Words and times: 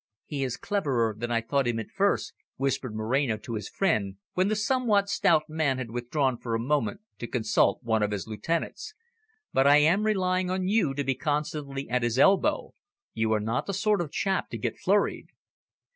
"He 0.25 0.43
is 0.43 0.57
cleverer 0.57 1.13
than 1.15 1.29
I 1.29 1.41
thought 1.41 1.67
him 1.67 1.79
at 1.79 1.91
first," 1.91 2.33
whispered 2.55 2.95
Moreno 2.95 3.37
to 3.37 3.53
his 3.53 3.69
friend, 3.69 4.15
when 4.33 4.47
the 4.47 4.55
somewhat 4.55 5.09
stout 5.09 5.43
man 5.47 5.77
had 5.77 5.91
withdrawn 5.91 6.39
for 6.39 6.55
a 6.55 6.59
moment 6.59 7.01
to 7.19 7.27
consult 7.27 7.83
one 7.83 8.01
of 8.01 8.09
his 8.09 8.25
lieutenants. 8.25 8.95
"But 9.53 9.67
I 9.67 9.77
am 9.77 10.07
relying 10.07 10.49
on 10.49 10.67
you 10.67 10.95
to 10.95 11.03
be 11.03 11.13
constantly 11.13 11.87
at 11.87 12.01
his 12.01 12.17
elbow. 12.17 12.73
You 13.13 13.31
are 13.33 13.39
not 13.39 13.67
the 13.67 13.75
sort 13.75 14.01
of 14.01 14.11
chap 14.11 14.49
to 14.49 14.57
get 14.57 14.75
flurried." 14.79 15.27